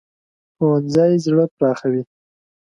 [0.55, 2.03] ښوونځی زړه پراخوي